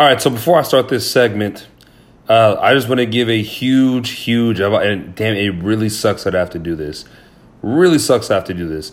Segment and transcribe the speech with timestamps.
[0.00, 1.68] All right, so before I start this segment,
[2.26, 6.34] uh, I just want to give a huge, huge, and damn, it really sucks that
[6.34, 7.04] I have to do this.
[7.60, 8.92] Really sucks I have to do this.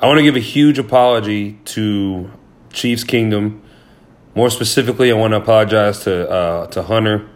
[0.00, 2.32] I want to give a huge apology to
[2.72, 3.62] Chiefs Kingdom.
[4.34, 7.28] More specifically, I want to apologize to uh, to Hunter.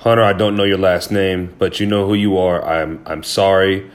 [0.00, 2.62] Hunter, I don't know your last name, but you know who you are.
[2.62, 3.90] I'm I'm sorry.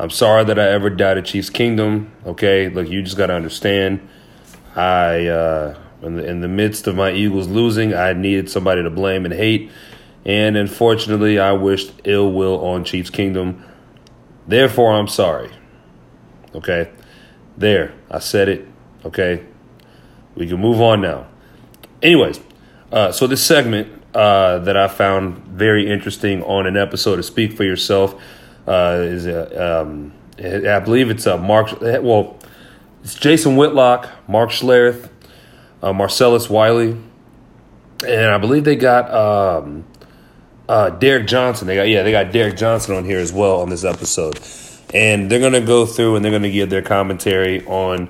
[0.00, 2.10] I'm sorry that I ever doubted Chiefs Kingdom.
[2.26, 4.08] Okay, look, you just got to understand.
[4.74, 8.90] I uh, in the, in the midst of my Eagles losing, I needed somebody to
[8.90, 9.70] blame and hate.
[10.24, 13.64] And unfortunately, I wished ill will on Chiefs Kingdom.
[14.46, 15.50] Therefore, I'm sorry.
[16.54, 16.90] Okay?
[17.56, 18.68] There, I said it.
[19.04, 19.44] Okay?
[20.34, 21.28] We can move on now.
[22.02, 22.40] Anyways,
[22.92, 27.52] uh, so this segment uh, that I found very interesting on an episode of Speak
[27.52, 28.20] for Yourself
[28.66, 32.38] uh, is, a, um, I believe it's a Mark, well,
[33.02, 35.08] it's Jason Whitlock, Mark Schlereth,
[35.82, 36.96] uh, Marcellus Wiley,
[38.06, 39.84] and I believe they got um,
[40.68, 41.66] uh, Derek Johnson.
[41.66, 44.40] They got yeah, they got Derek Johnson on here as well on this episode,
[44.92, 48.08] and they're gonna go through and they're gonna give their commentary on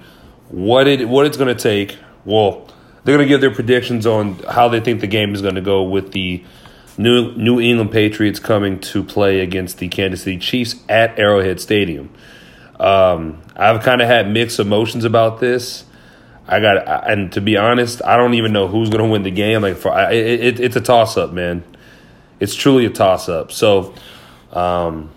[0.48, 1.98] what it what it's gonna take.
[2.24, 2.68] Well,
[3.04, 6.12] they're gonna give their predictions on how they think the game is gonna go with
[6.12, 6.44] the
[6.98, 12.10] New New England Patriots coming to play against the Kansas City Chiefs at Arrowhead Stadium.
[12.80, 15.84] Um, I've kind of had mixed emotions about this.
[16.48, 19.30] I got, and to be honest, I don't even know who's going to win the
[19.30, 19.62] game.
[19.62, 21.64] Like for it, it, it's a toss up, man.
[22.38, 23.50] It's truly a toss up.
[23.50, 23.94] So,
[24.52, 25.10] um,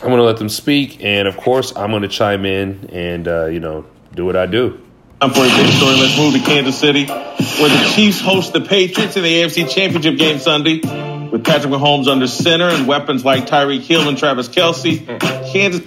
[0.00, 3.26] I'm going to let them speak, and of course, I'm going to chime in and
[3.26, 4.80] uh, you know do what I do.
[5.20, 5.96] Time for a big story.
[5.96, 10.16] Let's move to Kansas City, where the Chiefs host the Patriots in the AFC Championship
[10.16, 10.80] game Sunday.
[11.28, 15.04] With Patrick Mahomes under center and weapons like Tyreek Hill and Travis Kelce,
[15.52, 15.82] Kansas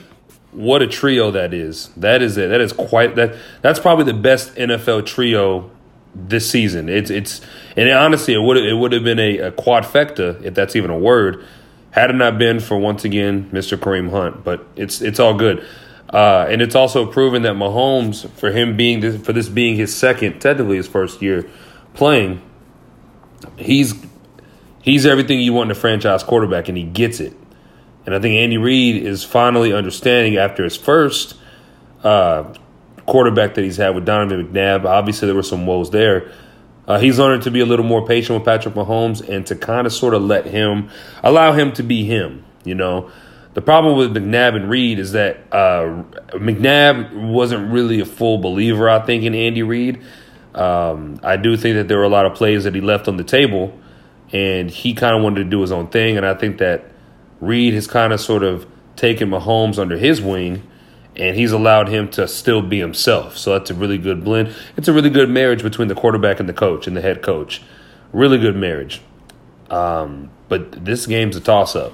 [0.52, 1.90] what a trio that is.
[1.98, 2.50] That is it.
[2.50, 3.36] That is quite that.
[3.62, 5.72] That's probably the best NFL trio
[6.14, 6.90] this season.
[6.90, 7.42] It's it's
[7.78, 10.92] and it, honestly, it would it would have been a, a quadfecta if that's even
[10.92, 11.46] a word,
[11.92, 13.78] had it not been for once again Mr.
[13.78, 14.44] Kareem Hunt.
[14.44, 15.66] But it's it's all good.
[16.10, 19.96] Uh, and it's also proven that Mahomes, for him being this, for this being his
[19.96, 21.50] second, technically his first year
[21.94, 22.42] playing,
[23.56, 23.94] he's
[24.82, 27.34] he's everything you want in a franchise quarterback, and he gets it.
[28.06, 31.36] And I think Andy Reid is finally understanding after his first
[32.04, 32.54] uh,
[33.06, 34.86] quarterback that he's had with Donovan McNabb.
[34.86, 36.32] Obviously, there were some woes there.
[36.88, 39.86] Uh, he's learning to be a little more patient with Patrick Mahomes and to kind
[39.86, 40.90] of sort of let him
[41.24, 42.44] allow him to be him.
[42.64, 43.12] You know,
[43.54, 48.90] the problem with McNabb and Reid is that uh, McNabb wasn't really a full believer.
[48.90, 50.02] I think in Andy Reid.
[50.54, 53.16] Um, I do think that there were a lot of plays that he left on
[53.16, 53.78] the table,
[54.34, 56.18] and he kind of wanted to do his own thing.
[56.18, 56.91] And I think that
[57.42, 60.64] Reid has kind of sort of taken Mahomes under his wing,
[61.16, 63.38] and he's allowed him to still be himself.
[63.38, 64.56] So that's a really good blend.
[64.78, 67.62] It's a really good marriage between the quarterback and the coach and the head coach.
[68.14, 69.02] Really good marriage.
[69.70, 71.94] Um, but this game's a toss up.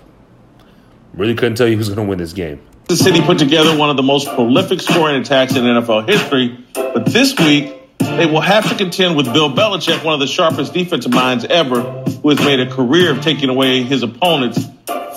[1.14, 2.62] Really couldn't tell you who's going to win this game.
[2.88, 7.06] The city put together one of the most prolific scoring attacks in NFL history, but
[7.06, 11.12] this week they will have to contend with Bill Belichick, one of the sharpest defensive
[11.12, 14.66] minds ever, who has made a career of taking away his opponents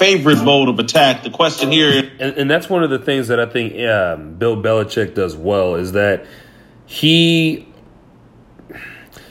[0.01, 1.23] favorite mode of attack.
[1.23, 4.57] The question here, and, and that's one of the things that I think um, Bill
[4.57, 6.25] Belichick does well is that
[6.87, 7.69] he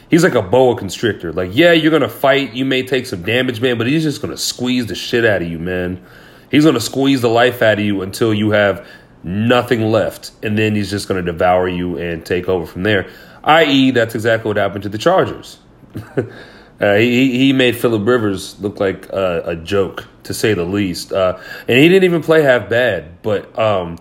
[0.10, 1.34] he's like a boa constrictor.
[1.34, 4.38] Like, yeah, you're gonna fight, you may take some damage, man, but he's just gonna
[4.38, 6.06] squeeze the shit out of you, man.
[6.52, 8.88] He's gonna squeeze the life out of you until you have
[9.24, 13.10] nothing left, and then he's just gonna devour you and take over from there.
[13.44, 15.58] I.e., that's exactly what happened to the Chargers.
[16.80, 21.12] Uh, he he made Philip Rivers look like a, a joke to say the least,
[21.12, 23.22] uh, and he didn't even play half bad.
[23.22, 23.98] But um,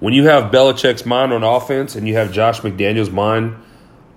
[0.00, 3.56] when you have Belichick's mind on offense and you have Josh McDaniels' mind,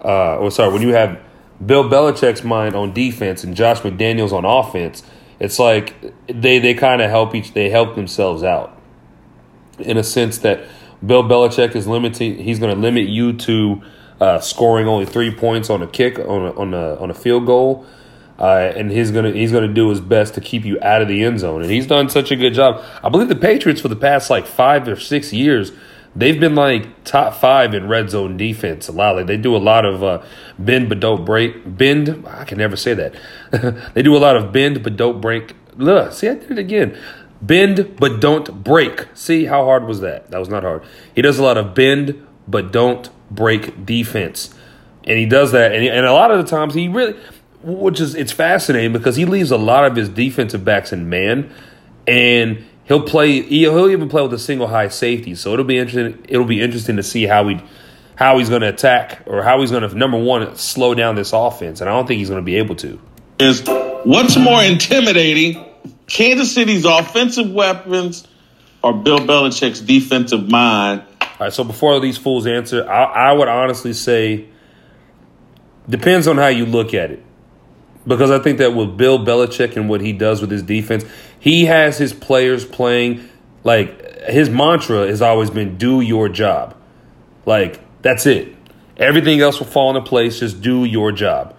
[0.03, 1.19] uh, or sorry, when you have
[1.63, 5.03] Bill Belichick's mind on defense and Josh McDaniels on offense,
[5.39, 5.95] it's like
[6.27, 8.79] they they kind of help each they help themselves out
[9.77, 10.61] in a sense that
[11.05, 12.37] Bill Belichick is limiting.
[12.37, 13.81] He's going to limit you to
[14.21, 17.45] uh, scoring only three points on a kick on a, on a on a field
[17.45, 17.85] goal
[18.39, 21.23] uh, and he's gonna he's gonna do his best to keep you out of the
[21.23, 22.83] end zone, and he's done such a good job.
[23.03, 25.71] I believe the Patriots for the past like five or six years,
[26.15, 28.89] they've been like top five in red zone defense.
[28.89, 30.23] A lot, like they do a lot of uh,
[30.59, 31.77] bend but don't break.
[31.77, 33.15] Bend, I can never say that.
[33.93, 35.55] they do a lot of bend but don't break.
[35.77, 36.97] Look, see, I did it again.
[37.41, 39.07] Bend but don't break.
[39.13, 40.31] See how hard was that?
[40.31, 40.83] That was not hard.
[41.13, 44.53] He does a lot of bend but don't break defense,
[45.05, 45.73] and he does that.
[45.73, 47.17] And, and a lot of the times he really
[47.63, 51.53] which is it's fascinating because he leaves a lot of his defensive backs in man,
[52.07, 53.41] and he'll play.
[53.41, 55.35] He'll even play with a single high safety.
[55.35, 56.25] So it'll be interesting.
[56.29, 57.61] It'll be interesting to see how he
[58.15, 61.33] how he's going to attack or how he's going to number one slow down this
[61.33, 62.99] offense, and I don't think he's going to be able to.
[63.39, 63.63] Is
[64.03, 65.65] what's more intimidating,
[66.07, 68.25] Kansas City's offensive weapons
[68.81, 71.03] or Bill Belichick's defensive mind?
[71.21, 74.47] All right, so before these fools answer, I, I would honestly say
[75.89, 77.24] depends on how you look at it.
[78.07, 81.03] Because I think that with Bill Belichick and what he does with his defense,
[81.39, 83.27] he has his players playing
[83.63, 86.75] like his mantra has always been do your job.
[87.45, 88.55] Like that's it.
[88.97, 90.39] Everything else will fall into place.
[90.39, 91.55] Just do your job.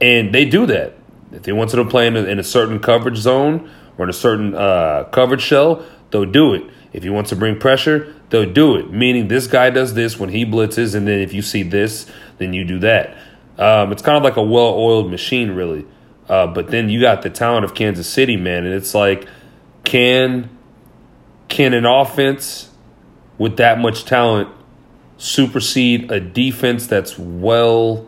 [0.00, 0.94] And they do that.
[1.32, 4.14] If they want to play in a, in a certain coverage zone or in a
[4.14, 6.64] certain uh, coverage shell, they'll do it.
[6.92, 8.92] If he wants to bring pressure, they'll do it.
[8.92, 12.52] Meaning this guy does this when he blitzes, and then if you see this, then
[12.52, 13.16] you do that.
[13.58, 15.86] Um, it's kind of like a well-oiled machine, really.
[16.28, 19.26] Uh, but then you got the talent of Kansas City, man, and it's like,
[19.84, 20.50] can
[21.48, 22.70] can an offense
[23.38, 24.48] with that much talent
[25.16, 28.06] supersede a defense that's well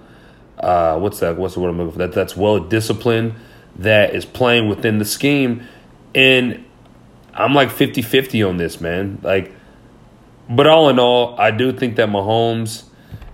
[0.58, 3.34] uh, what's that what's the word I'm looking for that that's well disciplined
[3.76, 5.66] that is playing within the scheme
[6.14, 6.64] and
[7.32, 9.54] I'm like 50-50 on this man like
[10.50, 12.84] but all in all I do think that Mahomes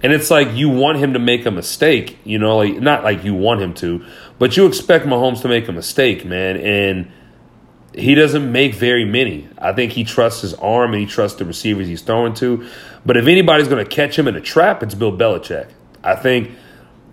[0.04, 3.24] and it's like you want him to make a mistake you know like not like
[3.24, 4.04] you want him to
[4.38, 7.10] but you expect Mahomes to make a mistake man and
[7.96, 9.48] he doesn't make very many.
[9.58, 12.68] I think he trusts his arm and he trusts the receivers he's throwing to.
[13.06, 15.70] But if anybody's going to catch him in a trap, it's Bill Belichick.
[16.02, 16.50] I think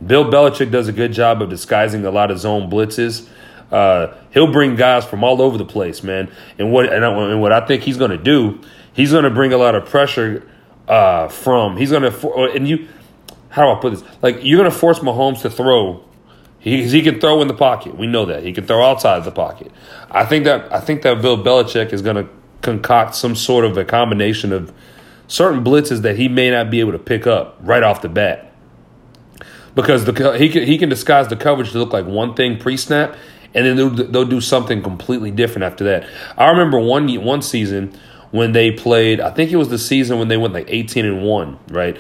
[0.06, 3.28] Bill Belichick does a good job of disguising a lot of zone blitzes.
[3.72, 6.32] Uh, he'll bring guys from all over the place, man.
[6.58, 8.60] And what and, I, and what I think he's going to do,
[8.94, 10.50] he's going to bring a lot of pressure
[10.92, 11.78] uh, from.
[11.78, 12.88] He's going to and you.
[13.50, 14.04] How do I put this?
[14.22, 16.04] Like you're going to force Mahomes to throw
[16.62, 17.98] he, he can throw in the pocket.
[17.98, 19.72] We know that he can throw outside the pocket.
[20.12, 22.30] I think that I think that Bill Belichick is going to
[22.62, 24.72] concoct some sort of a combination of
[25.28, 28.54] certain blitzes that he may not be able to pick up right off the bat
[29.74, 32.78] because the he can he can disguise the coverage to look like one thing pre
[32.78, 33.16] snap,
[33.56, 36.08] and then they'll, they'll do something completely different after that.
[36.38, 37.98] I remember one one season
[38.32, 39.20] when they played.
[39.22, 41.98] I think it was the season when they went like eighteen and one, right?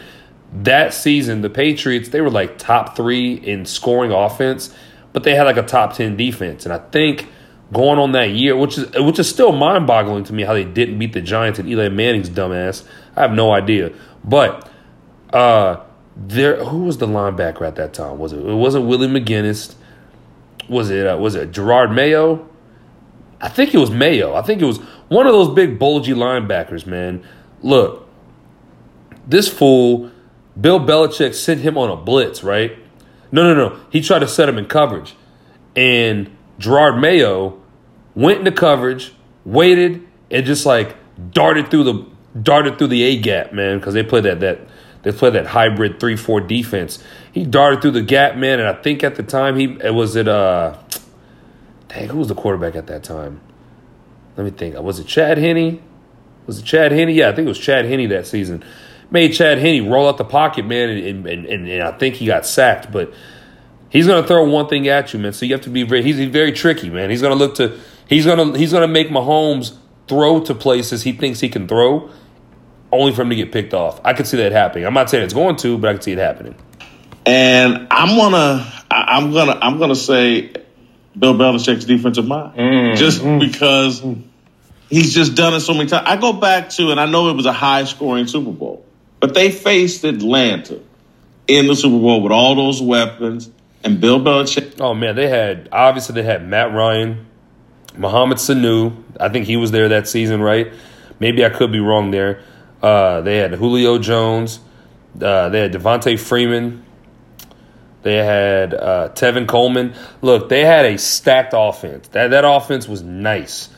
[0.53, 4.73] that season, the Patriots, they were like top three in scoring offense,
[5.13, 6.65] but they had like a top 10 defense.
[6.65, 7.29] And I think
[7.71, 10.65] going on that year, which is which is still mind boggling to me how they
[10.65, 12.85] didn't beat the Giants and Eli Manning's dumbass.
[13.15, 13.93] I have no idea.
[14.23, 14.69] But
[15.31, 15.77] uh
[16.17, 18.19] there who was the linebacker at that time?
[18.19, 19.75] Was it it wasn't Willie McGinest?
[20.67, 22.47] Was it uh, was it Gerard Mayo?
[23.41, 24.35] I think it was Mayo.
[24.35, 24.77] I think it was
[25.07, 27.23] one of those big bulgy linebackers, man.
[27.61, 28.07] Look,
[29.27, 30.11] this fool
[30.59, 32.77] Bill Belichick sent him on a blitz, right?
[33.31, 33.79] No, no, no.
[33.89, 35.15] He tried to set him in coverage.
[35.75, 37.59] And Gerard Mayo
[38.13, 39.13] went into coverage,
[39.45, 40.95] waited, and just like
[41.31, 42.05] darted through the
[42.41, 44.59] darted through the A gap, man, because they play that that
[45.03, 47.01] they play that hybrid three four defense.
[47.31, 50.15] He darted through the gap, man, and I think at the time he it was
[50.15, 50.77] it uh
[51.93, 53.41] dang, who was the quarterback at that time?
[54.37, 54.79] Let me think.
[54.79, 55.81] Was it Chad Henne?
[56.47, 57.09] Was it Chad Henne?
[57.09, 58.63] Yeah, I think it was Chad Henne that season
[59.11, 62.25] made Chad Henne roll out the pocket, man, and, and, and, and I think he
[62.25, 62.91] got sacked.
[62.91, 63.13] But
[63.89, 65.33] he's going to throw one thing at you, man.
[65.33, 66.01] So you have to be very.
[66.01, 67.09] He's very tricky, man.
[67.11, 67.77] He's going to look to.
[68.07, 69.75] He's going to he's going to make Mahomes
[70.07, 72.09] throw to places he thinks he can throw,
[72.91, 74.01] only for him to get picked off.
[74.03, 74.85] I could see that happening.
[74.85, 76.55] I'm not saying it's going to, but I can see it happening.
[77.25, 80.53] And I'm gonna I'm gonna I'm gonna say
[81.17, 82.95] Bill Belichick's defensive mind, mm.
[82.95, 83.39] just mm.
[83.39, 84.03] because
[84.89, 86.07] he's just done it so many times.
[86.07, 88.85] I go back to, and I know it was a high scoring Super Bowl.
[89.19, 90.79] But they faced Atlanta
[91.47, 93.49] in the Super Bowl with all those weapons
[93.83, 94.79] and Bill Belichick.
[94.79, 97.25] Oh man, they had obviously they had Matt Ryan,
[97.97, 99.03] Mohamed Sanu.
[99.19, 100.73] I think he was there that season, right?
[101.19, 102.41] Maybe I could be wrong there.
[102.81, 104.59] Uh, they had Julio Jones.
[105.21, 106.83] Uh, they had Devonta Freeman.
[108.03, 109.93] They had uh, Tevin Coleman.
[110.21, 112.07] Look, they had a stacked offense.
[112.09, 113.69] That that offense was nice,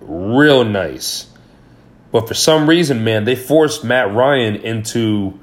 [0.00, 1.26] real nice.
[2.12, 5.38] But for some reason, man, they forced Matt Ryan into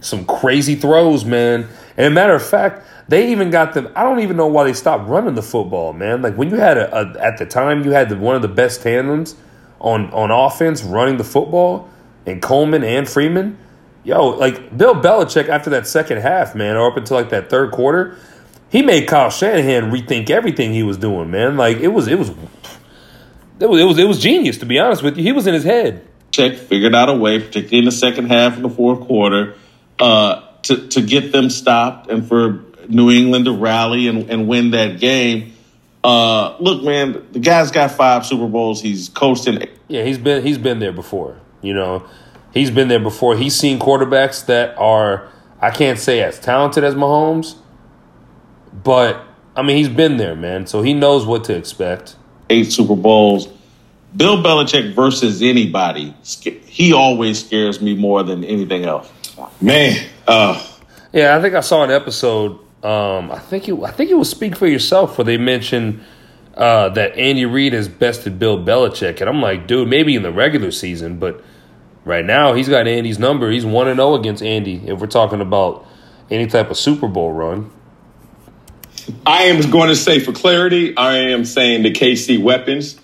[0.00, 1.68] some crazy throws, man.
[1.96, 3.90] And matter of fact, they even got them.
[3.94, 6.22] I don't even know why they stopped running the football, man.
[6.22, 8.48] Like when you had a, a at the time, you had the, one of the
[8.48, 9.34] best tandems
[9.80, 11.88] on on offense running the football,
[12.26, 13.58] and Coleman and Freeman.
[14.04, 17.72] Yo, like Bill Belichick after that second half, man, or up until like that third
[17.72, 18.18] quarter,
[18.70, 21.56] he made Kyle Shanahan rethink everything he was doing, man.
[21.56, 22.28] Like it was it was
[23.60, 25.22] it was, it was it was genius to be honest with you.
[25.22, 26.06] He was in his head.
[26.32, 29.54] Check figured out a way, particularly in the second half of the fourth quarter,
[29.98, 34.72] uh, to to get them stopped and for New England to rally and, and win
[34.72, 35.52] that game.
[36.02, 38.82] Uh, look, man, the guy's got five Super Bowls.
[38.82, 39.66] He's coached in.
[39.88, 41.38] Yeah, he's been he's been there before.
[41.62, 42.06] You know,
[42.54, 43.36] He's been there before.
[43.36, 45.28] He's seen quarterbacks that are
[45.60, 47.56] I can't say as talented as Mahomes,
[48.72, 49.22] but
[49.56, 50.66] I mean he's been there, man.
[50.66, 52.16] So he knows what to expect.
[52.48, 53.48] Eight Super Bowls.
[54.16, 56.14] Bill Belichick versus anybody,
[56.66, 59.10] he always scares me more than anything else.
[59.60, 60.64] Man, uh,
[61.12, 62.52] yeah, I think I saw an episode.
[62.84, 66.00] Um, I think you, I think it was Speak for Yourself where they mentioned
[66.56, 70.30] uh, that Andy Reid has bested Bill Belichick, and I'm like, dude, maybe in the
[70.30, 71.42] regular season, but
[72.04, 73.50] right now he's got Andy's number.
[73.50, 74.82] He's one and zero oh against Andy.
[74.86, 75.86] If we're talking about
[76.30, 77.70] any type of Super Bowl run,
[79.26, 82.98] I am going to say for clarity, I am saying the KC weapons.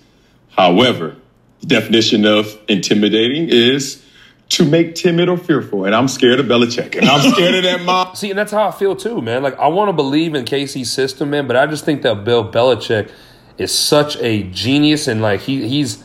[0.49, 1.15] However,
[1.61, 4.03] the definition of intimidating is
[4.49, 5.85] to make timid or fearful.
[5.85, 6.97] And I'm scared of Belichick.
[6.97, 8.15] And I'm scared of that mom.
[8.15, 9.43] See, and that's how I feel too, man.
[9.43, 12.51] Like I want to believe in KC's system, man, but I just think that Bill
[12.51, 13.09] Belichick
[13.57, 16.03] is such a genius and like he he's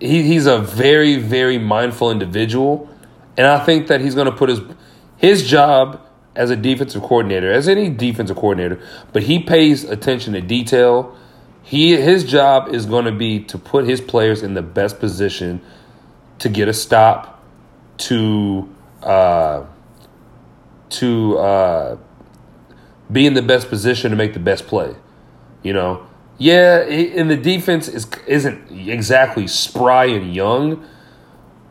[0.00, 2.88] he, he's a very, very mindful individual.
[3.36, 4.60] And I think that he's gonna put his
[5.16, 6.00] his job
[6.36, 8.78] as a defensive coordinator, as any defensive coordinator,
[9.12, 11.16] but he pays attention to detail.
[11.62, 15.60] He his job is going to be to put his players in the best position
[16.38, 17.42] to get a stop,
[17.98, 18.72] to
[19.02, 19.64] uh,
[20.90, 21.96] to uh,
[23.10, 24.94] be in the best position to make the best play.
[25.62, 26.06] You know,
[26.38, 30.86] yeah, and the defense is isn't exactly spry and young,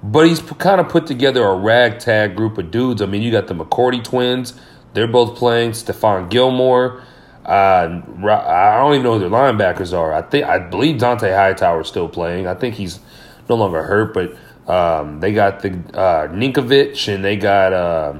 [0.01, 3.01] but he's kind of put together a ragtag group of dudes.
[3.01, 4.53] I mean, you got the McCourty twins;
[4.93, 5.71] they're both playing.
[5.71, 7.03] Stephon Gilmore.
[7.45, 10.13] Uh, I don't even know who their linebackers are.
[10.13, 12.47] I think I believe Dont'a Hightower is still playing.
[12.47, 12.99] I think he's
[13.47, 14.35] no longer hurt, but
[14.67, 18.15] um, they got the uh, Ninkovich and they got uh,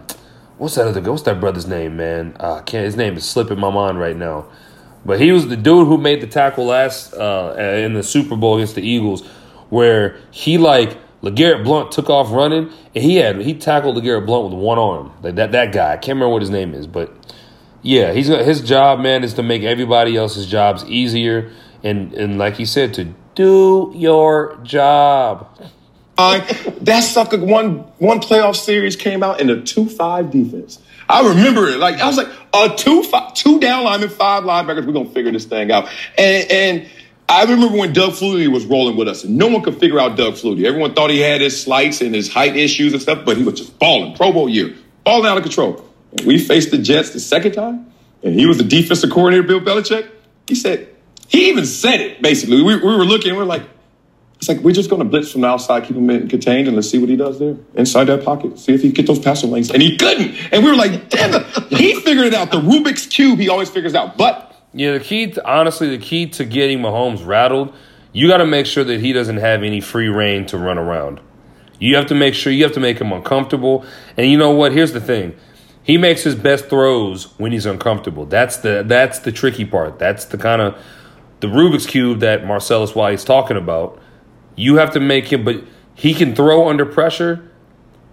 [0.58, 2.36] what's that other what's that brother's name, man?
[2.40, 4.46] Uh, can't his name is slipping my mind right now.
[5.06, 8.56] But he was the dude who made the tackle last uh, in the Super Bowl
[8.56, 9.26] against the Eagles,
[9.70, 14.52] where he like LeGarrette Blunt took off running and he had he tackled LeGarrette Blunt
[14.52, 15.12] with one arm.
[15.22, 15.94] Like that that guy.
[15.94, 17.14] I can't remember what his name is, but
[17.82, 21.52] yeah, he's his job, man, is to make everybody else's jobs easier
[21.84, 25.48] and and like he said, to do your job.
[26.18, 26.40] Uh,
[26.82, 30.80] that sucker one one playoff series came out in a two five defense.
[31.08, 31.78] I remember it.
[31.78, 34.86] Like I was like a two five, two down linemen, five linebackers.
[34.86, 35.90] We're gonna figure this thing out.
[36.18, 36.90] And and
[37.28, 40.16] I remember when Doug Flutie was rolling with us, and no one could figure out
[40.16, 40.66] Doug Flutie.
[40.66, 43.56] Everyone thought he had his slights and his height issues and stuff, but he was
[43.60, 45.84] just balling, Pro Bowl year, balling out of control.
[46.12, 47.92] And we faced the Jets the second time,
[48.24, 50.10] and he was the defensive coordinator, Bill Belichick.
[50.48, 50.90] He said
[51.28, 52.62] he even said it basically.
[52.62, 53.64] We, we were looking, we we're like,
[54.38, 56.90] it's like we're just going to blitz from the outside, keep him contained, and let's
[56.90, 58.60] see what he does there inside that pocket.
[58.60, 60.36] See if he get those passing lanes, and he couldn't.
[60.52, 62.52] And we were like, damn he figured it out.
[62.52, 64.18] The Rubik's cube, he always figures out.
[64.18, 67.74] But yeah, the key, to, honestly, the key to getting Mahomes rattled,
[68.12, 71.22] you got to make sure that he doesn't have any free reign to run around.
[71.80, 73.86] You have to make sure you have to make him uncomfortable.
[74.18, 74.72] And you know what?
[74.72, 75.36] Here's the thing.
[75.84, 78.26] He makes his best throws when he's uncomfortable.
[78.26, 80.00] That's the that's the tricky part.
[80.00, 80.82] That's the kind of
[81.42, 84.00] the Rubik's cube that Marcellus Wiley is talking about
[84.56, 87.50] you have to make him, but he can throw under pressure,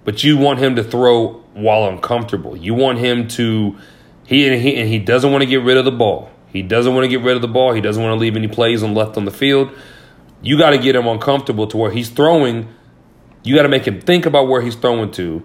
[0.05, 2.57] but you want him to throw while uncomfortable.
[2.57, 3.77] You want him to
[4.25, 6.31] he and he and he doesn't want to get rid of the ball.
[6.49, 7.73] He doesn't want to get rid of the ball.
[7.73, 9.71] He doesn't want to leave any plays on left on the field.
[10.43, 12.69] You got to get him uncomfortable to where he's throwing.
[13.43, 15.43] You got to make him think about where he's throwing to,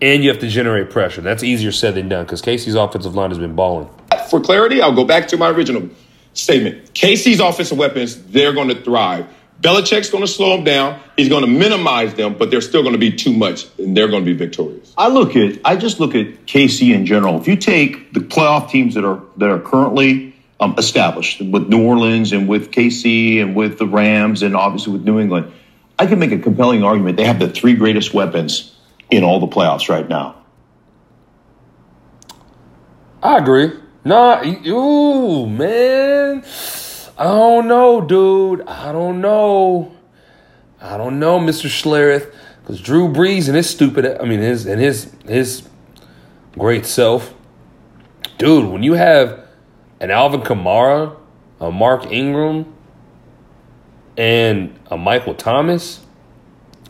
[0.00, 1.20] and you have to generate pressure.
[1.20, 3.88] That's easier said than done because KC's offensive line has been balling.
[4.28, 5.88] For clarity, I'll go back to my original
[6.34, 6.92] statement.
[6.94, 9.26] KC's offensive weapons, they're going to thrive.
[9.60, 11.00] Belichick's going to slow them down.
[11.16, 14.08] He's going to minimize them, but they're still going to be too much, and they're
[14.08, 14.92] going to be victorious.
[14.98, 17.40] I look at, I just look at KC in general.
[17.40, 21.82] If you take the playoff teams that are that are currently um, established with New
[21.82, 25.52] Orleans and with KC and with the Rams and obviously with New England,
[25.98, 27.16] I can make a compelling argument.
[27.16, 28.74] They have the three greatest weapons
[29.10, 30.36] in all the playoffs right now.
[33.22, 33.72] I agree.
[34.04, 36.42] Nah, ooh, man.
[37.16, 38.62] I don't know, dude.
[38.62, 39.92] I don't know.
[40.80, 41.68] I don't know, Mr.
[41.68, 42.32] Schlereth.
[42.60, 45.68] Because Drew Brees and his stupid, I mean, his and his his
[46.58, 47.34] great self,
[48.38, 48.70] dude.
[48.70, 49.46] When you have
[50.00, 51.14] an Alvin Kamara,
[51.60, 52.74] a Mark Ingram,
[54.16, 56.00] and a Michael Thomas,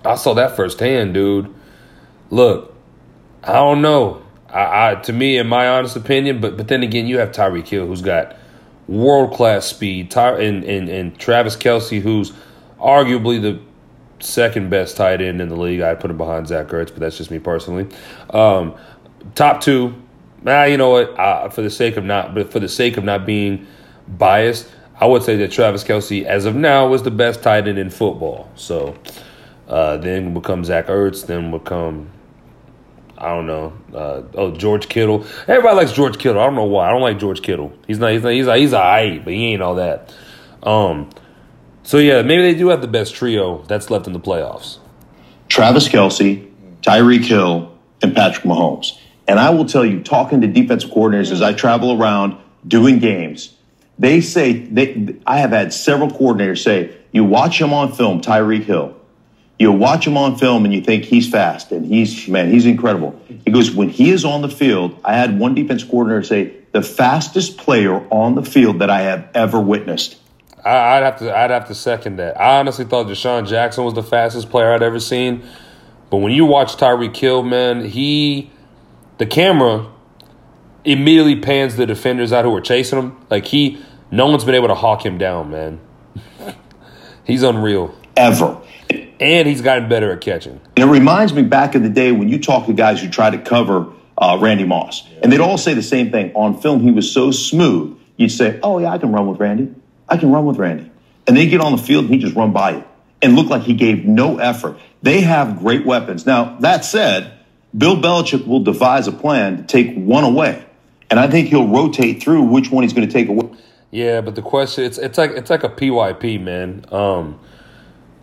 [0.05, 1.53] I saw that firsthand, dude.
[2.31, 2.73] Look,
[3.43, 4.23] I don't know.
[4.49, 7.67] I, I to me, in my honest opinion, but but then again, you have Tyreek
[7.67, 8.37] Hill, who's got
[8.89, 10.15] world class speed.
[10.17, 12.33] And, and, and Travis Kelce, who's
[12.79, 13.61] arguably the
[14.21, 15.81] second best tight end in the league.
[15.81, 17.87] I put him behind Zach Ertz, but that's just me personally.
[18.31, 18.75] Um,
[19.35, 19.95] top two.
[20.47, 21.19] Ah, you know what?
[21.19, 23.67] Uh, for the sake of not, but for the sake of not being
[24.07, 27.79] biased, I would say that Travis Kelce, as of now, was the best tight end
[27.79, 28.49] in football.
[28.55, 28.95] So,
[29.67, 31.27] Uh, then would come Zach Ertz.
[31.27, 32.11] Then would come
[33.17, 33.73] I don't know.
[33.93, 35.25] Uh, oh, George Kittle.
[35.47, 36.41] Everybody likes George Kittle.
[36.41, 36.89] I don't know why.
[36.89, 37.73] I don't like George Kittle.
[37.87, 38.13] He's not.
[38.13, 38.33] He's not.
[38.33, 40.15] He's a, he's a but he ain't all that.
[40.63, 41.11] Um.
[41.83, 44.79] So yeah, maybe they do have the best trio that's left in the playoffs.
[45.49, 48.99] Travis Kelce, Tyreek Hill, and Patrick Mahomes.
[49.29, 53.55] And I will tell you, talking to defensive coordinators as I travel around doing games,
[53.99, 55.17] they say they.
[55.27, 58.97] I have had several coordinators say, "You watch him on film, Tyreek Hill."
[59.59, 63.21] You watch him on film and you think he's fast and he's man he's incredible.
[63.29, 66.83] He goes when he is on the field i had one defense coordinator say the
[66.83, 70.17] fastest player on the field that i have ever witnessed.
[70.65, 72.41] I'd have to i'd have to second that.
[72.41, 75.45] I honestly thought DeSean Jackson was the fastest player i'd ever seen.
[76.11, 78.51] But when you watch Tyreek Hill, man he
[79.19, 79.87] the camera
[80.85, 83.17] immediately pans the defenders out who are chasing him.
[83.31, 83.81] Like he
[84.11, 85.81] no one's been able to hawk him down man.
[87.25, 87.95] He's unreal.
[88.17, 88.61] Ever
[89.21, 90.61] and he's gotten better at catching.
[90.77, 93.31] And it reminds me back in the day when you talk to guys who try
[93.31, 96.33] to cover uh, Randy Moss, and they'd all say the same thing.
[96.35, 97.99] On film, he was so smooth.
[98.17, 99.75] You'd say, "Oh yeah, I can run with Randy.
[100.09, 100.91] I can run with Randy."
[101.27, 102.85] And they get on the field and he just run by you
[103.23, 104.79] and look like he gave no effort.
[105.03, 106.27] They have great weapons.
[106.27, 107.33] Now that said,
[107.77, 110.65] Bill Belichick will devise a plan to take one away,
[111.11, 113.51] and I think he'll rotate through which one he's going to take away.
[113.91, 116.85] Yeah, but the question it's it's like it's like a PYP, man.
[116.93, 117.41] Um,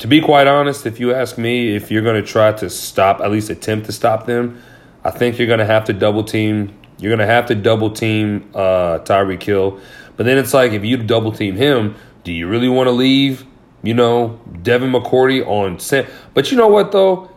[0.02, 3.22] to be quite honest, if you ask me, if you're going to try to stop,
[3.22, 4.60] at least attempt to stop them,
[5.04, 6.76] I think you're going to have to double team.
[6.98, 9.80] You're going to have to double team uh, Tyreek Hill.
[10.18, 11.94] But then it's like, if you double team him,
[12.24, 13.46] do you really want to leave,
[13.84, 16.10] you know, Devin McCourty on set?
[16.34, 17.30] But you know what, though?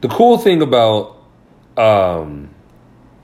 [0.00, 1.16] The cool thing about.
[1.76, 2.54] Um,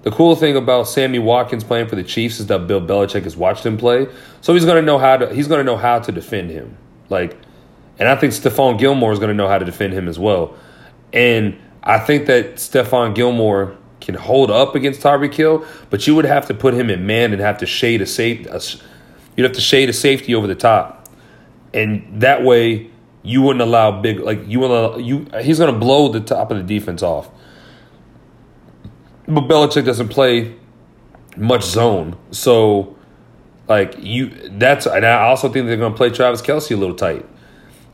[0.03, 3.37] the cool thing about Sammy Watkins playing for the Chiefs is that Bill Belichick has
[3.37, 4.09] watched him play,
[4.41, 6.77] so he's gonna know how to he's gonna know how to defend him.
[7.11, 7.37] Like
[8.01, 10.57] and I think Stephon Gilmore is going to know how to defend him as well.
[11.13, 16.25] And I think that Stephon Gilmore can hold up against Tyreek Hill, but you would
[16.25, 18.47] have to put him in man and have to shade a safe.
[19.37, 21.09] You'd have to shade a safety over the top,
[21.75, 22.91] and that way
[23.23, 25.27] you wouldn't allow big like you will you.
[25.43, 27.29] He's going to blow the top of the defense off.
[29.27, 30.57] But Belichick doesn't play
[31.37, 32.97] much zone, so
[33.69, 34.31] like you.
[34.53, 37.27] That's and I also think they're going to play Travis Kelce a little tight.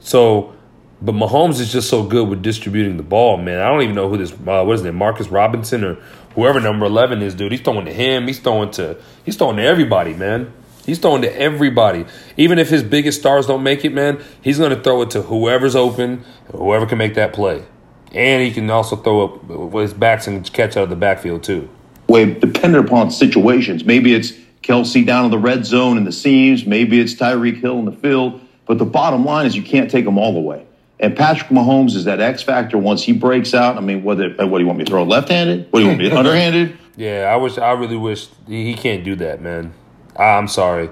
[0.06, 0.54] So,
[1.02, 3.58] but Mahomes is just so good with distributing the ball, man.
[3.58, 5.94] I don't even know who this uh, what is it, Marcus Robinson or
[6.36, 7.50] whoever number eleven is, dude.
[7.50, 8.28] He's throwing to him.
[8.28, 10.52] He's throwing to he's throwing to everybody, man.
[10.84, 12.06] He's throwing to everybody.
[12.36, 15.22] Even if his biggest stars don't make it, man, he's going to throw it to
[15.22, 17.64] whoever's open, whoever can make that play.
[18.12, 21.42] And he can also throw up with his backs and catch out of the backfield
[21.42, 21.68] too.
[22.06, 23.84] Way dependent upon situations.
[23.84, 24.30] Maybe it's
[24.62, 26.64] Kelce down in the red zone in the seams.
[26.64, 28.40] Maybe it's Tyreek Hill in the field.
[28.66, 30.66] But the bottom line is you can't take them all the way.
[30.98, 33.76] And Patrick Mahomes is that X factor once he breaks out.
[33.76, 35.70] I mean, whether uh, what do you want me to throw left handed?
[35.70, 36.76] What do you want me to underhanded?
[36.96, 39.74] Yeah, I wish I really wish he can't do that, man.
[40.16, 40.90] I'm sorry.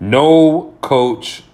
[0.00, 1.44] No coach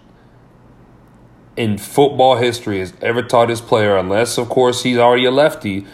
[1.56, 5.86] in football history has ever taught his player, unless of course he's already a lefty,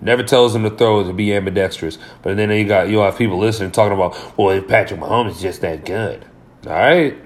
[0.00, 1.98] never tells him to throw to be ambidextrous.
[2.22, 5.42] But then you got you'll have people listening talking about, well, if Patrick Mahomes is
[5.42, 6.24] just that good.
[6.66, 7.16] All right.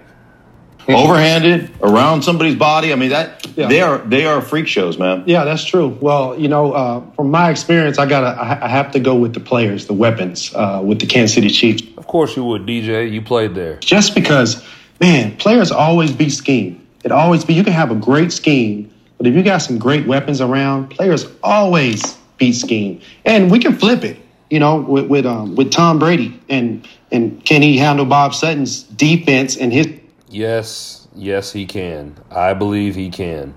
[0.86, 2.92] Overhanded around somebody's body.
[2.92, 3.68] I mean that yeah.
[3.68, 5.24] they are they are freak shows, man.
[5.26, 5.88] Yeah, that's true.
[6.00, 9.40] Well, you know, uh, from my experience, I gotta I have to go with the
[9.40, 11.82] players, the weapons, uh, with the Kansas City Chiefs.
[11.96, 13.10] Of course you would, DJ.
[13.10, 13.76] You played there.
[13.78, 14.64] Just because,
[15.00, 16.86] man, players always be scheme.
[17.04, 17.54] It always be.
[17.54, 21.26] You can have a great scheme, but if you got some great weapons around, players
[21.42, 24.18] always beat scheme, and we can flip it.
[24.50, 28.82] You know, with with um, with Tom Brady and and can he handle Bob Sutton's
[28.82, 29.88] defense and his
[30.34, 32.16] Yes, yes, he can.
[32.28, 33.54] I believe he can.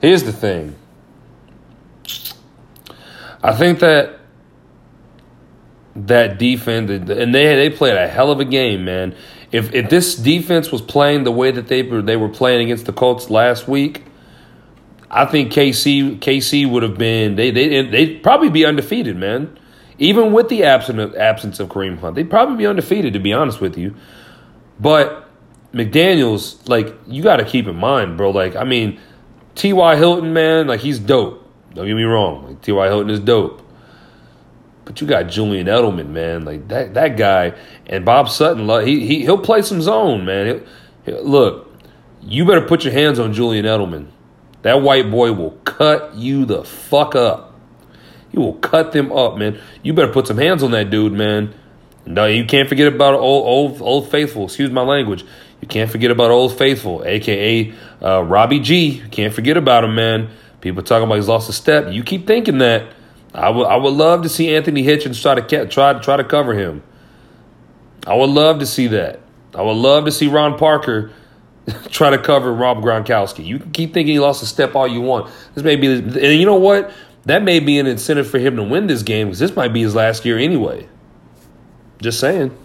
[0.00, 0.74] Here's the thing.
[3.44, 4.18] I think that
[5.94, 9.14] that defense and they they played a hell of a game, man.
[9.52, 12.86] If if this defense was playing the way that they were they were playing against
[12.86, 14.04] the Colts last week,
[15.08, 19.56] I think KC KC would have been they they they'd probably be undefeated, man.
[20.00, 23.32] Even with the absence of, absence of Kareem Hunt, they'd probably be undefeated to be
[23.32, 23.94] honest with you.
[24.80, 25.27] But
[25.72, 28.30] McDaniels, like, you got to keep in mind, bro.
[28.30, 29.00] Like, I mean,
[29.54, 29.96] T.Y.
[29.96, 31.44] Hilton, man, like, he's dope.
[31.74, 32.46] Don't get me wrong.
[32.46, 32.86] Like, T.Y.
[32.86, 33.62] Hilton is dope.
[34.84, 36.44] But you got Julian Edelman, man.
[36.44, 37.52] Like, that that guy.
[37.86, 40.46] And Bob Sutton, he, he, he'll play some zone, man.
[40.46, 40.62] He'll,
[41.04, 41.72] he'll, look,
[42.22, 44.06] you better put your hands on Julian Edelman.
[44.62, 47.54] That white boy will cut you the fuck up.
[48.30, 49.58] He will cut them up, man.
[49.82, 51.54] You better put some hands on that dude, man.
[52.06, 54.44] No, you can't forget about old, old, old faithful.
[54.44, 55.24] Excuse my language.
[55.60, 59.94] You can't forget about Old Faithful, aka Uh, Robbie G, You can't forget about him,
[59.94, 60.28] man.
[60.60, 61.92] People talking about he's lost a step.
[61.92, 62.86] You keep thinking that.
[63.34, 66.24] I would I would love to see Anthony Hitchens try to try to try to
[66.24, 66.82] cover him.
[68.06, 69.20] I would love to see that.
[69.54, 71.12] I would love to see Ron Parker
[71.90, 73.44] try to cover Rob Gronkowski.
[73.44, 75.30] You can keep thinking he lost a step all you want.
[75.54, 76.90] This may be, and you know what?
[77.24, 79.82] That may be an incentive for him to win this game because this might be
[79.82, 80.88] his last year anyway.
[82.00, 82.56] Just saying.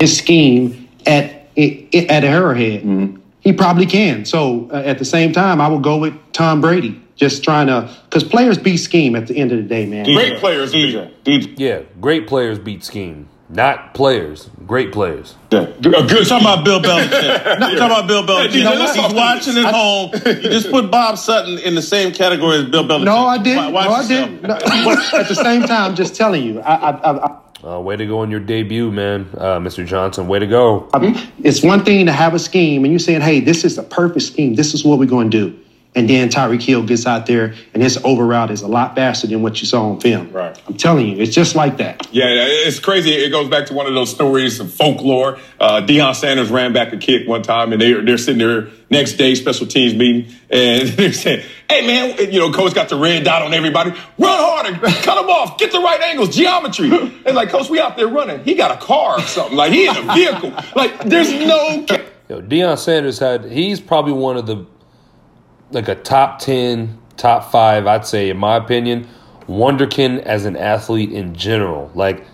[0.00, 3.16] His scheme at at Arrowhead, mm-hmm.
[3.40, 4.24] he probably can.
[4.24, 7.02] So uh, at the same time, I will go with Tom Brady.
[7.16, 10.04] Just trying to, because players beat scheme at the end of the day, man.
[10.04, 11.58] Great players beat.
[11.58, 13.28] Yeah, great players beat scheme.
[13.50, 15.34] Not players, great players.
[15.50, 15.60] Yeah.
[15.60, 16.28] A good.
[16.28, 17.44] Talking about Bill Belichick.
[17.58, 18.52] Not talking about Bill Belichick.
[18.52, 20.10] You know, He's watching at home.
[20.12, 23.04] You just put Bob Sutton in the same category as Bill Belichick.
[23.04, 23.72] No, I didn't.
[23.72, 24.42] no, I didn't.
[24.42, 28.06] No, at the same time, I'm just telling you, I, I, I uh, way to
[28.06, 29.84] go on your debut, man, uh, Mr.
[29.84, 30.28] Johnson.
[30.28, 30.88] Way to go.
[30.94, 33.76] I mean, it's one thing to have a scheme and you're saying, hey, this is
[33.76, 34.54] the perfect scheme.
[34.54, 35.58] This is what we're going to do
[35.94, 39.26] and then Tyreek Hill gets out there and his over route is a lot faster
[39.26, 40.30] than what you saw on film.
[40.30, 40.60] Right.
[40.68, 42.06] I'm telling you, it's just like that.
[42.12, 43.10] Yeah, it's crazy.
[43.10, 45.38] It goes back to one of those stories of folklore.
[45.58, 49.14] Uh, Deion Sanders ran back a kick one time and they, they're sitting there next
[49.14, 53.24] day, special teams meeting, and they're saying, hey man, you know, coach got the red
[53.24, 53.90] dot on everybody.
[53.90, 56.90] Run harder, cut them off, get the right angles, geometry.
[57.26, 58.44] And like, coach, we out there running.
[58.44, 59.56] He got a car or something.
[59.56, 60.52] Like he in a vehicle.
[60.76, 61.86] like there's no.
[62.28, 64.66] Yo, Deion Sanders had, he's probably one of the
[65.70, 69.08] like a top 10, top five, I'd say, in my opinion,
[69.46, 71.90] Wonderkin as an athlete in general.
[71.94, 72.24] Like,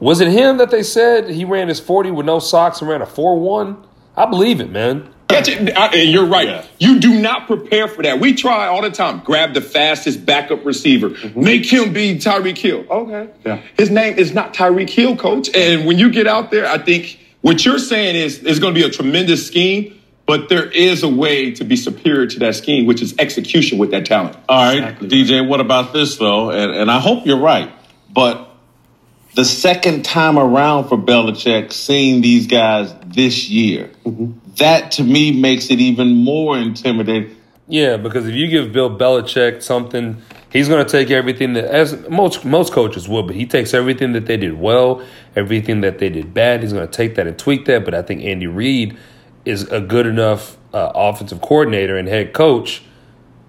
[0.00, 3.02] was it him that they said he ran his 40 with no socks and ran
[3.02, 3.86] a 4 1?
[4.16, 5.12] I believe it, man.
[5.30, 6.48] And you're right.
[6.48, 6.66] Yeah.
[6.78, 8.18] You do not prepare for that.
[8.18, 9.20] We try all the time.
[9.20, 11.10] Grab the fastest backup receiver.
[11.10, 11.44] Mm-hmm.
[11.44, 12.86] Make him be Tyreek Hill.
[12.88, 13.28] Okay.
[13.44, 13.60] Yeah.
[13.76, 15.54] His name is not Tyreek Hill, coach.
[15.54, 18.80] And when you get out there, I think what you're saying is it's going to
[18.80, 19.97] be a tremendous scheme.
[20.28, 23.92] But there is a way to be superior to that scheme, which is execution with
[23.92, 24.36] that talent.
[24.46, 25.08] All right, exactly.
[25.08, 26.50] DJ, what about this, though?
[26.50, 27.72] And, and I hope you're right.
[28.10, 28.46] But
[29.36, 34.32] the second time around for Belichick, seeing these guys this year, mm-hmm.
[34.56, 37.34] that to me makes it even more intimidating.
[37.66, 40.20] Yeah, because if you give Bill Belichick something,
[40.52, 44.12] he's going to take everything that, as most most coaches would, but he takes everything
[44.12, 45.02] that they did well,
[45.34, 46.62] everything that they did bad.
[46.62, 47.86] He's going to take that and tweak that.
[47.86, 48.94] But I think Andy Reid
[49.48, 52.82] is a good enough uh, offensive coordinator and head coach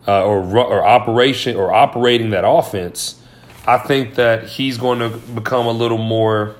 [0.07, 3.21] uh, or or operation or operating that offense,
[3.67, 6.55] I think that he's going to become a little more.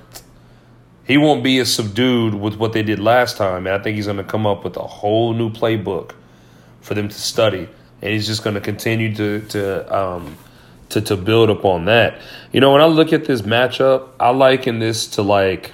[1.05, 4.05] He won't be as subdued with what they did last time, and I think he's
[4.05, 6.11] going to come up with a whole new playbook
[6.81, 7.67] for them to study,
[8.01, 10.37] and he's just going to continue to to um,
[10.89, 12.19] to to build upon that.
[12.51, 15.71] You know, when I look at this matchup, I liken this to like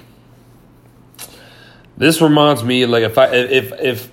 [1.96, 4.12] this reminds me like if I if if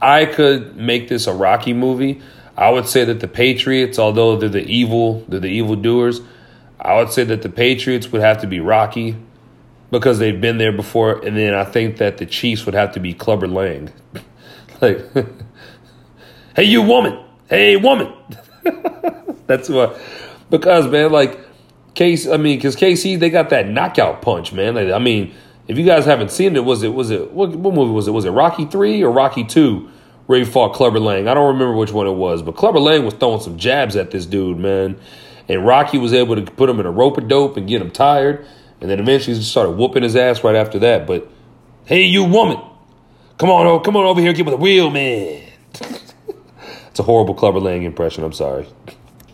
[0.00, 2.20] I could make this a Rocky movie,
[2.56, 6.20] I would say that the Patriots, although they're the evil, they're the evil doers,
[6.78, 9.16] I would say that the Patriots would have to be Rocky
[9.90, 13.00] because they've been there before, and then I think that the Chiefs would have to
[13.00, 13.92] be Clubber Lang.
[14.80, 15.00] like,
[16.56, 18.12] hey, you woman, hey, woman.
[19.46, 19.98] That's what
[20.50, 21.40] because man, like
[21.94, 24.74] Case, I mean, because KC they got that knockout punch, man.
[24.74, 25.34] Like, I mean
[25.68, 28.12] if you guys haven't seen it, was it was it what, what movie was it?
[28.12, 29.88] Was it Rocky three or Rocky two?
[30.26, 31.28] Where he fought Clubber Lang.
[31.28, 34.10] I don't remember which one it was, but Clubber Lang was throwing some jabs at
[34.10, 34.98] this dude, man.
[35.48, 37.92] And Rocky was able to put him in a rope a dope and get him
[37.92, 38.44] tired,
[38.80, 41.06] and then eventually just started whooping his ass right after that.
[41.06, 41.30] But
[41.84, 42.60] hey, you woman,
[43.38, 45.44] come on, oh, come on over here, get with the wheel, man.
[46.88, 48.24] it's a horrible Clubber Lang impression.
[48.24, 48.66] I'm sorry.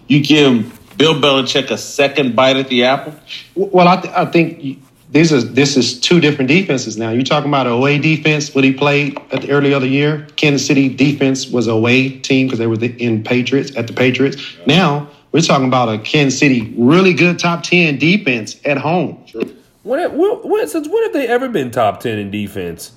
[0.09, 3.15] You give Bill Belichick a second bite at the apple.
[3.55, 4.83] Well, I, th- I think
[5.13, 7.11] this is this is two different defenses now.
[7.11, 10.27] You're talking about away defense, what he played at the early other year.
[10.37, 14.57] Kansas City defense was away team because they were the, in Patriots at the Patriots.
[14.67, 19.23] Now we're talking about a Kansas City really good top ten defense at home.
[19.27, 19.43] Sure.
[19.83, 22.93] When, when, since when have they ever been top ten in defense?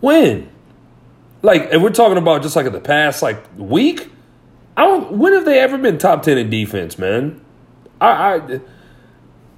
[0.00, 0.50] When?
[1.40, 4.10] Like, if we're talking about just like in the past like week,
[4.76, 5.12] I don't.
[5.12, 7.40] When have they ever been top ten in defense, man?
[8.00, 8.60] I, I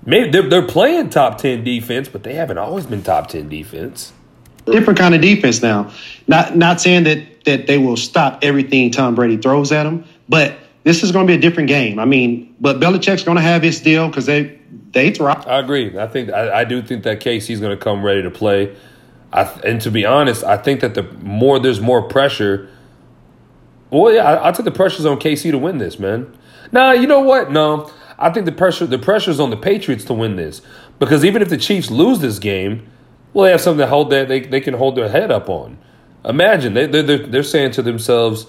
[0.07, 4.13] Maybe they're, they're playing top 10 defense, but they haven't always been top 10 defense.
[4.65, 5.93] Different kind of defense now.
[6.27, 10.57] Not not saying that that they will stop everything Tom Brady throws at them, but
[10.83, 12.01] this is going to be a different game.
[12.01, 14.59] I mean, but Belichick's going to have his deal because they
[14.91, 15.47] they thrive.
[15.47, 15.97] I agree.
[15.97, 18.77] I think I, I do think that KC's going to come ready to play.
[19.33, 22.69] I, and to be honest, I think that the more there's more pressure.
[23.91, 26.37] Well, yeah, I, I took the pressures on KC to win this, man.
[26.73, 27.53] Nah, you know what?
[27.53, 30.63] No, I think the pressure the pressure's on the Patriots to win this
[30.99, 32.89] because even if the Chiefs lose this game,
[33.33, 35.79] well, they have something to hold that they they can hold their head up on.
[36.25, 38.47] imagine they they're, they're saying to themselves,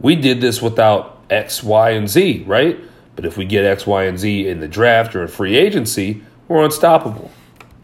[0.00, 2.78] we did this without X, Y, and Z, right?
[3.14, 6.22] But if we get X, Y, and Z in the draft or in free agency,
[6.48, 7.30] we're unstoppable.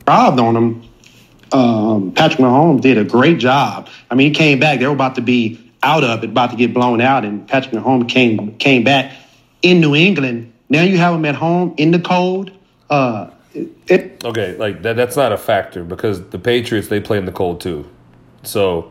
[0.07, 0.89] Robbed on him.
[1.53, 3.89] Um, Patrick Mahomes did a great job.
[4.11, 4.79] I mean, he came back.
[4.79, 7.75] They were about to be out of it, about to get blown out, and Patrick
[7.75, 9.13] Mahomes came came back
[9.63, 10.52] in New England.
[10.73, 12.51] Now you have them at home in the cold.
[12.89, 17.27] Uh, it, Okay, like that that's not a factor because the Patriots they play in
[17.27, 17.87] the cold too.
[18.43, 18.91] So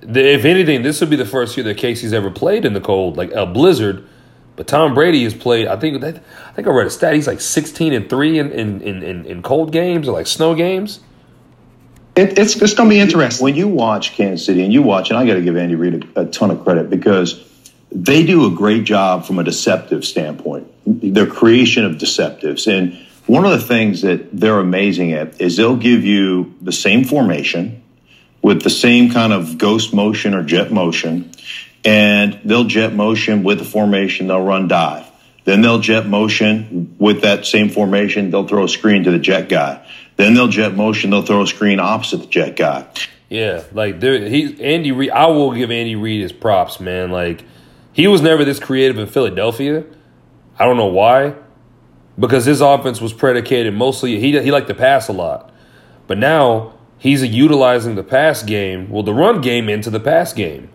[0.00, 2.80] the, if anything, this would be the first year that KC's ever played in the
[2.80, 4.06] cold, like a blizzard.
[4.56, 5.66] But Tom Brady has played.
[5.66, 7.12] I think that I think I read a stat.
[7.12, 10.54] He's like sixteen and three in in, in, in, in cold games or like snow
[10.54, 11.00] games.
[12.16, 13.44] it, it's it's going to be interesting.
[13.44, 16.10] when you watch Kansas City and you watch, and I got to give Andy Reid
[16.16, 17.44] a, a ton of credit because
[17.92, 20.68] they do a great job from a deceptive standpoint.
[20.86, 22.66] Their creation of deceptives.
[22.66, 27.04] And one of the things that they're amazing at is they'll give you the same
[27.04, 27.82] formation
[28.42, 31.30] with the same kind of ghost motion or jet motion,
[31.84, 35.06] and they'll jet motion with the formation, they'll run dive.
[35.44, 39.48] Then they'll jet motion with that same formation, they'll throw a screen to the jet
[39.48, 39.86] guy.
[40.16, 42.86] Then they'll jet motion, they'll throw a screen opposite the jet guy.
[43.28, 45.10] Yeah, like he Andy Reid.
[45.10, 47.10] I will give Andy Reid his props, man.
[47.10, 47.44] Like
[47.92, 49.84] he was never this creative in Philadelphia.
[50.58, 51.34] I don't know why,
[52.18, 54.20] because his offense was predicated mostly.
[54.20, 55.52] He he liked to pass a lot,
[56.06, 58.90] but now he's utilizing the pass game.
[58.90, 60.68] Well, the run game into the pass game,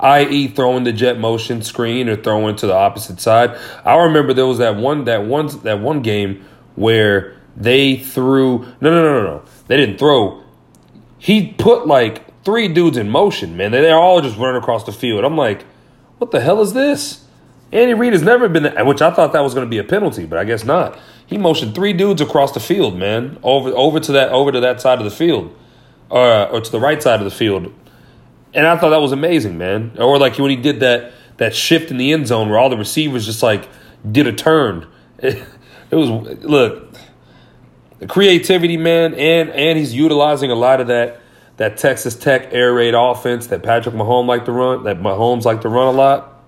[0.00, 3.58] i.e., throwing the jet motion screen or throwing to the opposite side.
[3.84, 6.44] I remember there was that one that one that one game
[6.76, 8.60] where they threw.
[8.80, 9.42] No, no, no, no, no.
[9.66, 10.42] They didn't throw
[11.22, 13.70] he put like three dudes in motion, man.
[13.70, 15.24] They're all just running across the field.
[15.24, 15.64] I'm like,
[16.22, 17.24] what the hell is this?
[17.72, 20.24] Andy Reid has never been, which I thought that was going to be a penalty,
[20.24, 20.96] but I guess not.
[21.26, 24.80] He motioned three dudes across the field, man, over over to that over to that
[24.80, 25.52] side of the field,
[26.10, 27.74] or or to the right side of the field,
[28.54, 29.96] and I thought that was amazing, man.
[29.98, 32.76] Or like when he did that that shift in the end zone where all the
[32.76, 33.68] receivers just like
[34.08, 34.86] did a turn.
[35.18, 35.42] It,
[35.90, 36.94] it was look
[37.98, 41.20] the creativity, man, and and he's utilizing a lot of that
[41.62, 45.60] that Texas Tech air raid offense that Patrick Mahomes like to run, that Mahomes like
[45.60, 46.42] to run a lot.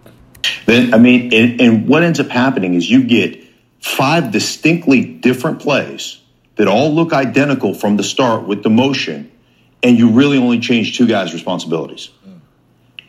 [0.66, 3.40] Then I mean, and, and what ends up happening is you get
[3.80, 6.20] five distinctly different plays
[6.56, 9.30] that all look identical from the start with the motion,
[9.84, 12.10] and you really only change two guys' responsibilities.
[12.26, 12.40] Mm.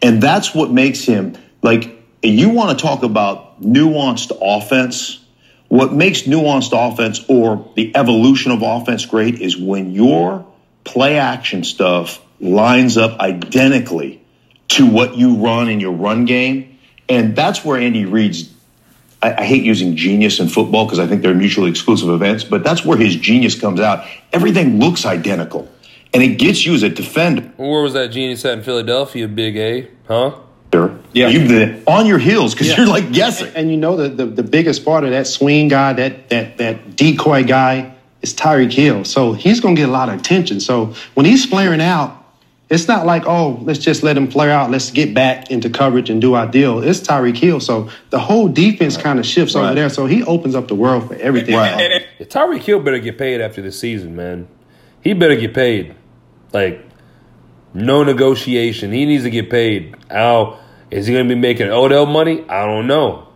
[0.03, 1.89] And that's what makes him like
[2.21, 5.25] you want to talk about nuanced offense.
[5.69, 10.45] What makes nuanced offense or the evolution of offense great is when your
[10.85, 14.21] play action stuff lines up identically
[14.69, 16.77] to what you run in your run game.
[17.09, 18.49] And that's where Andy Reid's
[19.21, 22.63] I, I hate using genius in football because I think they're mutually exclusive events, but
[22.63, 24.05] that's where his genius comes out.
[24.31, 25.69] Everything looks identical.
[26.13, 27.41] And it gets you as a defender.
[27.57, 29.87] Where was that genius at in Philadelphia, Big A?
[30.07, 30.39] Huh?
[31.13, 31.29] Yeah.
[31.29, 32.77] You've been on your heels because Yeah.
[32.77, 33.51] you're like guessing.
[33.55, 36.95] And you know the, the the biggest part of that swing guy, that that that
[36.97, 37.94] decoy guy,
[38.25, 39.05] is Tyreek Hill.
[39.05, 40.59] So he's gonna get a lot of attention.
[40.59, 42.23] So when he's flaring out,
[42.67, 44.71] it's not like oh let's just let him flare out.
[44.71, 46.81] Let's get back into coverage and do our deal.
[46.81, 47.59] It's Tyreek Hill.
[47.59, 49.89] So the whole defense kind of shifts over there.
[49.89, 51.55] So he opens up the world for everything.
[51.55, 52.05] Right.
[52.19, 54.47] Yeah, Tyreek Hill better get paid after this season, man.
[55.01, 55.95] He better get paid.
[56.51, 56.83] Like,
[57.75, 58.91] no negotiation.
[58.91, 59.95] He needs to get paid.
[60.09, 60.59] How
[60.89, 62.43] is he going to be making Odell money?
[62.49, 63.27] I don't know.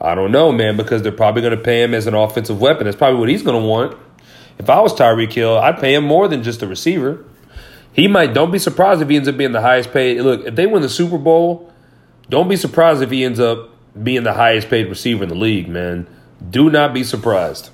[0.00, 2.86] I don't know, man, because they're probably going to pay him as an offensive weapon.
[2.86, 3.96] That's probably what he's going to want.
[4.58, 7.24] If I was Tyreek Hill, I'd pay him more than just a receiver.
[7.92, 8.32] He might.
[8.32, 10.20] Don't be surprised if he ends up being the highest paid.
[10.20, 11.70] Look, if they win the Super Bowl,
[12.30, 13.70] don't be surprised if he ends up
[14.02, 16.06] being the highest paid receiver in the league, man.
[16.50, 17.70] Do not be surprised.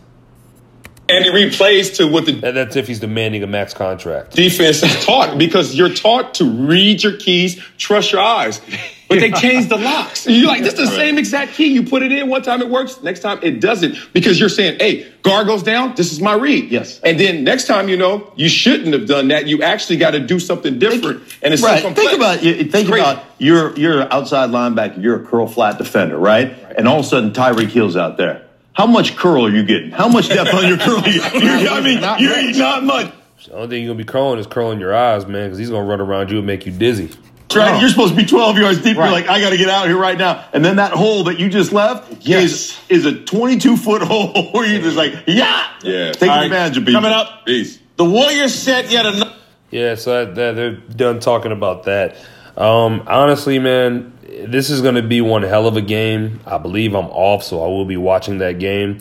[1.08, 4.34] Andy Reid plays to what the That- That's if he's demanding a max contract.
[4.34, 8.60] defense is taught because you're taught to read your keys, trust your eyes.
[9.09, 10.27] But they changed the locks.
[10.27, 11.68] You're like, this is the same exact key.
[11.68, 13.03] You put it in one time, it works.
[13.03, 15.94] Next time, it doesn't because you're saying, hey, guard goes down.
[15.94, 16.71] This is my read.
[16.71, 17.01] Yes.
[17.01, 19.47] And then next time, you know, you shouldn't have done that.
[19.47, 21.23] You actually got to do something different.
[21.42, 21.81] And it's Right.
[21.83, 22.64] so Think about you.
[22.64, 23.01] Think Great.
[23.01, 25.03] about you're you're an outside linebacker.
[25.03, 26.55] You're a curl flat defender, right?
[26.77, 28.42] And all of a sudden, Tyreek Hill's out there.
[28.75, 29.90] How much curl are you getting?
[29.90, 31.03] How much depth on your curl?
[31.07, 32.57] You, you, I mean, Not you're much.
[32.57, 33.12] not much.
[33.47, 35.87] The only thing you're gonna be curling is curling your eyes, man, because he's gonna
[35.88, 37.11] run around you and make you dizzy.
[37.54, 37.80] Right?
[37.80, 38.96] You're supposed to be 12 yards deep.
[38.96, 39.04] Right.
[39.04, 40.44] You're like, I got to get out here right now.
[40.52, 42.78] And then that hole that you just left Yes.
[42.88, 46.12] is is a 22 foot hole where you're just like, yeah, Yeah.
[46.12, 46.44] taking All right.
[46.44, 47.00] advantage of people.
[47.00, 47.78] Coming up, Peace.
[47.96, 49.32] the Warriors set yet another.
[49.70, 52.16] Yeah, so that, that, they're done talking about that.
[52.56, 54.12] Um, honestly, man,
[54.46, 56.40] this is gonna be one hell of a game.
[56.46, 58.98] I believe I'm off, so I will be watching that game.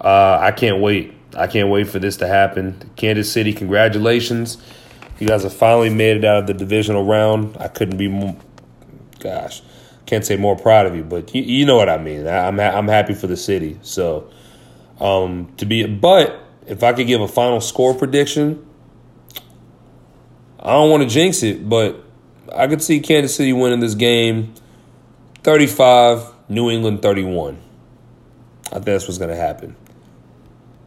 [0.00, 1.14] Uh, I can't wait.
[1.36, 2.90] I can't wait for this to happen.
[2.96, 4.58] Kansas City, congratulations.
[5.18, 7.56] You guys have finally made it out of the divisional round.
[7.58, 8.36] I couldn't be more,
[9.18, 9.62] gosh,
[10.04, 12.26] can't say more proud of you, but you, you know what I mean.
[12.26, 13.78] I, I'm ha- I'm happy for the city.
[13.82, 14.30] So
[15.00, 18.66] um, to be, but if I could give a final score prediction,
[20.60, 22.02] I don't want to jinx it, but
[22.54, 24.52] I could see Kansas City winning this game
[25.44, 27.56] 35, New England 31.
[28.66, 29.76] I think that's what's going to happen.